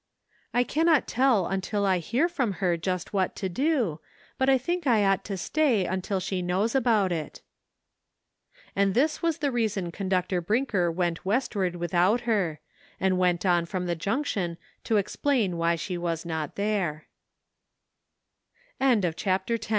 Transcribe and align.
"I 0.51 0.63
cannot 0.63 1.07
tell 1.07 1.45
until 1.45 1.85
I 1.85 1.99
hear 1.99 2.27
from 2.27 2.53
her 2.53 2.75
just 2.75 3.13
what 3.13 3.35
to 3.35 3.47
do, 3.47 3.99
but 4.39 4.49
I 4.49 4.57
think 4.57 4.87
I 4.87 5.05
ought 5.05 5.23
to 5.25 5.37
stay 5.37 5.85
until 5.85 6.19
she 6.19 6.41
knows 6.41 6.73
about 6.73 7.11
it." 7.11 7.43
And 8.75 8.95
this 8.95 9.21
was 9.21 9.37
the 9.37 9.51
reason 9.51 9.91
Conductor 9.91 10.41
Brinker 10.41 10.91
went 10.91 11.23
westward 11.23 11.75
without 11.75 12.21
her, 12.21 12.59
and 12.99 13.19
went 13.19 13.45
on 13.45 13.67
from 13.67 13.85
the 13.85 13.93
Junction 13.95 14.57
to 14.85 14.97
explain 14.97 15.55
why 15.57 15.75
she 15.75 15.99
was 15.99 16.25
not 16.25 16.55